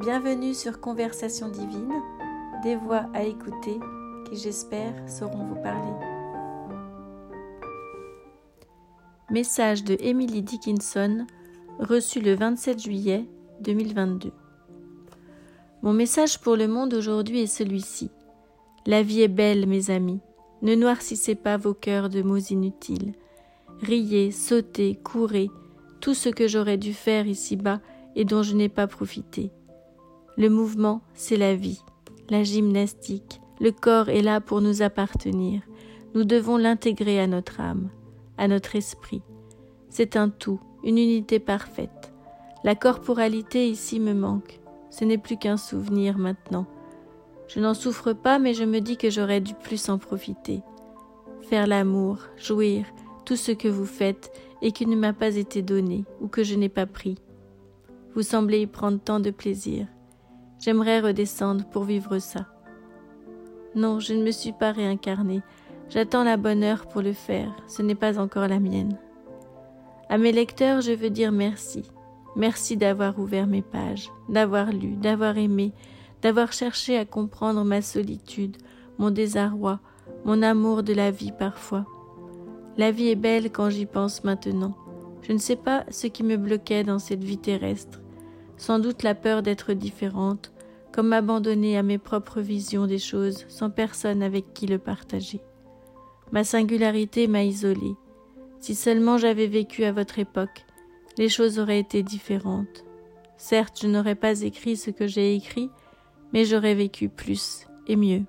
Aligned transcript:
Bienvenue 0.00 0.54
sur 0.54 0.80
Conversation 0.80 1.50
divine, 1.50 1.92
des 2.62 2.74
voix 2.74 3.10
à 3.12 3.22
écouter 3.24 3.78
qui 4.24 4.36
j'espère 4.38 4.94
sauront 5.06 5.44
vous 5.44 5.62
parler. 5.62 5.92
Message 9.30 9.84
de 9.84 9.98
Emily 10.00 10.40
Dickinson 10.40 11.26
reçu 11.78 12.22
le 12.22 12.34
27 12.34 12.82
juillet 12.82 13.26
2022. 13.60 14.32
Mon 15.82 15.92
message 15.92 16.40
pour 16.40 16.56
le 16.56 16.66
monde 16.66 16.94
aujourd'hui 16.94 17.42
est 17.42 17.46
celui-ci. 17.46 18.10
La 18.86 19.02
vie 19.02 19.20
est 19.20 19.28
belle, 19.28 19.66
mes 19.66 19.90
amis. 19.90 20.20
Ne 20.62 20.76
noircissez 20.76 21.34
pas 21.34 21.58
vos 21.58 21.74
cœurs 21.74 22.08
de 22.08 22.22
mots 22.22 22.38
inutiles. 22.38 23.12
Riez, 23.82 24.30
sautez, 24.30 24.94
courez, 24.94 25.50
tout 26.00 26.14
ce 26.14 26.30
que 26.30 26.48
j'aurais 26.48 26.78
dû 26.78 26.94
faire 26.94 27.26
ici-bas 27.26 27.80
et 28.16 28.24
dont 28.24 28.42
je 28.42 28.56
n'ai 28.56 28.70
pas 28.70 28.86
profité. 28.86 29.52
Le 30.40 30.48
mouvement, 30.48 31.02
c'est 31.12 31.36
la 31.36 31.54
vie, 31.54 31.82
la 32.30 32.44
gymnastique. 32.44 33.42
Le 33.60 33.72
corps 33.72 34.08
est 34.08 34.22
là 34.22 34.40
pour 34.40 34.62
nous 34.62 34.80
appartenir. 34.80 35.60
Nous 36.14 36.24
devons 36.24 36.56
l'intégrer 36.56 37.20
à 37.20 37.26
notre 37.26 37.60
âme, 37.60 37.90
à 38.38 38.48
notre 38.48 38.74
esprit. 38.74 39.20
C'est 39.90 40.16
un 40.16 40.30
tout, 40.30 40.58
une 40.82 40.96
unité 40.96 41.40
parfaite. 41.40 42.14
La 42.64 42.74
corporalité 42.74 43.68
ici 43.68 44.00
me 44.00 44.14
manque. 44.14 44.60
Ce 44.88 45.04
n'est 45.04 45.18
plus 45.18 45.36
qu'un 45.36 45.58
souvenir 45.58 46.16
maintenant. 46.16 46.64
Je 47.46 47.60
n'en 47.60 47.74
souffre 47.74 48.14
pas, 48.14 48.38
mais 48.38 48.54
je 48.54 48.64
me 48.64 48.80
dis 48.80 48.96
que 48.96 49.10
j'aurais 49.10 49.42
dû 49.42 49.52
plus 49.52 49.90
en 49.90 49.98
profiter. 49.98 50.62
Faire 51.42 51.66
l'amour, 51.66 52.16
jouir, 52.38 52.86
tout 53.26 53.36
ce 53.36 53.52
que 53.52 53.68
vous 53.68 53.84
faites 53.84 54.32
et 54.62 54.72
qui 54.72 54.86
ne 54.86 54.96
m'a 54.96 55.12
pas 55.12 55.36
été 55.36 55.60
donné 55.60 56.06
ou 56.22 56.28
que 56.28 56.44
je 56.44 56.54
n'ai 56.54 56.70
pas 56.70 56.86
pris. 56.86 57.18
Vous 58.14 58.22
semblez 58.22 58.62
y 58.62 58.66
prendre 58.66 59.00
tant 59.00 59.20
de 59.20 59.30
plaisir. 59.30 59.86
J'aimerais 60.60 61.00
redescendre 61.00 61.64
pour 61.64 61.84
vivre 61.84 62.18
ça. 62.18 62.46
Non, 63.74 63.98
je 63.98 64.12
ne 64.12 64.22
me 64.22 64.30
suis 64.30 64.52
pas 64.52 64.72
réincarnée. 64.72 65.40
J'attends 65.88 66.22
la 66.22 66.36
bonne 66.36 66.62
heure 66.62 66.86
pour 66.86 67.00
le 67.00 67.14
faire. 67.14 67.50
Ce 67.66 67.80
n'est 67.80 67.94
pas 67.94 68.18
encore 68.18 68.46
la 68.46 68.60
mienne. 68.60 68.98
À 70.10 70.18
mes 70.18 70.32
lecteurs, 70.32 70.82
je 70.82 70.92
veux 70.92 71.08
dire 71.08 71.32
merci. 71.32 71.84
Merci 72.36 72.76
d'avoir 72.76 73.18
ouvert 73.18 73.46
mes 73.46 73.62
pages, 73.62 74.10
d'avoir 74.28 74.70
lu, 74.70 74.96
d'avoir 74.96 75.38
aimé, 75.38 75.72
d'avoir 76.20 76.52
cherché 76.52 76.98
à 76.98 77.06
comprendre 77.06 77.64
ma 77.64 77.80
solitude, 77.80 78.58
mon 78.98 79.10
désarroi, 79.10 79.80
mon 80.26 80.42
amour 80.42 80.82
de 80.82 80.92
la 80.92 81.10
vie 81.10 81.32
parfois. 81.32 81.86
La 82.76 82.90
vie 82.90 83.08
est 83.08 83.16
belle 83.16 83.50
quand 83.50 83.70
j'y 83.70 83.86
pense 83.86 84.24
maintenant. 84.24 84.76
Je 85.22 85.32
ne 85.32 85.38
sais 85.38 85.56
pas 85.56 85.84
ce 85.90 86.06
qui 86.06 86.22
me 86.22 86.36
bloquait 86.36 86.84
dans 86.84 86.98
cette 86.98 87.24
vie 87.24 87.38
terrestre 87.38 88.00
sans 88.60 88.78
doute 88.78 89.02
la 89.02 89.14
peur 89.14 89.42
d'être 89.42 89.72
différente, 89.72 90.52
comme 90.92 91.08
m'abandonner 91.08 91.78
à 91.78 91.82
mes 91.82 91.96
propres 91.96 92.42
visions 92.42 92.86
des 92.86 92.98
choses 92.98 93.46
sans 93.48 93.70
personne 93.70 94.22
avec 94.22 94.52
qui 94.52 94.66
le 94.66 94.78
partager. 94.78 95.40
Ma 96.30 96.44
singularité 96.44 97.26
m'a 97.26 97.42
isolée. 97.42 97.94
Si 98.58 98.74
seulement 98.74 99.16
j'avais 99.16 99.46
vécu 99.46 99.84
à 99.84 99.92
votre 99.92 100.18
époque, 100.18 100.66
les 101.16 101.30
choses 101.30 101.58
auraient 101.58 101.80
été 101.80 102.02
différentes. 102.02 102.84
Certes, 103.38 103.78
je 103.80 103.88
n'aurais 103.88 104.14
pas 104.14 104.42
écrit 104.42 104.76
ce 104.76 104.90
que 104.90 105.06
j'ai 105.06 105.34
écrit, 105.34 105.70
mais 106.34 106.44
j'aurais 106.44 106.74
vécu 106.74 107.08
plus 107.08 107.66
et 107.86 107.96
mieux. 107.96 108.24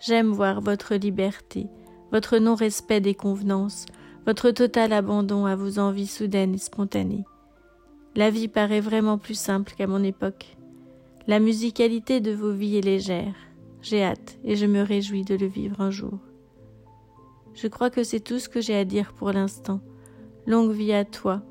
J'aime 0.00 0.32
voir 0.32 0.60
votre 0.60 0.96
liberté, 0.96 1.68
votre 2.10 2.38
non-respect 2.38 3.00
des 3.00 3.14
convenances, 3.14 3.86
votre 4.26 4.50
total 4.50 4.92
abandon 4.92 5.46
à 5.46 5.54
vos 5.54 5.78
envies 5.78 6.08
soudaines 6.08 6.56
et 6.56 6.58
spontanées. 6.58 7.24
La 8.16 8.30
vie 8.30 8.48
paraît 8.48 8.80
vraiment 8.80 9.18
plus 9.18 9.38
simple 9.38 9.72
qu'à 9.76 9.86
mon 9.86 10.02
époque. 10.02 10.56
La 11.28 11.38
musicalité 11.38 12.20
de 12.20 12.32
vos 12.32 12.50
vies 12.50 12.76
est 12.76 12.84
légère. 12.84 13.34
J'ai 13.82 14.02
hâte 14.02 14.38
et 14.42 14.56
je 14.56 14.66
me 14.66 14.82
réjouis 14.82 15.24
de 15.24 15.36
le 15.36 15.46
vivre 15.46 15.80
un 15.80 15.90
jour. 15.90 16.18
Je 17.54 17.68
crois 17.68 17.88
que 17.88 18.02
c'est 18.02 18.20
tout 18.20 18.40
ce 18.40 18.48
que 18.48 18.60
j'ai 18.60 18.76
à 18.76 18.84
dire 18.84 19.12
pour 19.12 19.30
l'instant. 19.30 19.80
Longue 20.46 20.72
vie 20.72 20.92
à 20.92 21.04
toi 21.04 21.42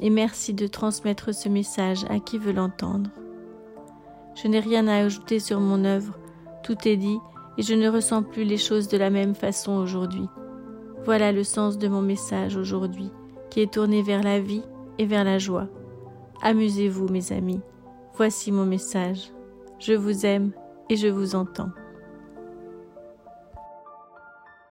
et 0.00 0.08
merci 0.08 0.54
de 0.54 0.66
transmettre 0.66 1.34
ce 1.34 1.50
message 1.50 2.04
à 2.08 2.18
qui 2.18 2.38
veut 2.38 2.52
l'entendre. 2.52 3.10
Je 4.40 4.48
n'ai 4.48 4.60
rien 4.60 4.86
à 4.86 5.04
ajouter 5.04 5.38
sur 5.38 5.60
mon 5.60 5.84
œuvre, 5.84 6.18
tout 6.62 6.76
est 6.86 6.96
dit 6.96 7.18
et 7.58 7.62
je 7.62 7.74
ne 7.74 7.88
ressens 7.88 8.22
plus 8.22 8.44
les 8.44 8.56
choses 8.56 8.88
de 8.88 8.96
la 8.96 9.10
même 9.10 9.34
façon 9.34 9.72
aujourd'hui. 9.72 10.28
Voilà 11.04 11.32
le 11.32 11.44
sens 11.44 11.76
de 11.76 11.88
mon 11.88 12.02
message 12.02 12.56
aujourd'hui, 12.56 13.10
qui 13.50 13.60
est 13.60 13.72
tourné 13.72 14.02
vers 14.02 14.22
la 14.22 14.40
vie 14.40 14.62
et 14.98 15.06
vers 15.06 15.24
la 15.24 15.38
joie. 15.38 15.68
Amusez-vous, 16.42 17.08
mes 17.08 17.32
amis. 17.32 17.60
Voici 18.16 18.52
mon 18.52 18.66
message. 18.66 19.32
Je 19.78 19.94
vous 19.94 20.26
aime 20.26 20.52
et 20.90 20.96
je 20.96 21.08
vous 21.08 21.34
entends. 21.34 21.70